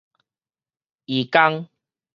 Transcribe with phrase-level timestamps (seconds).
[1.05, 1.69] 移工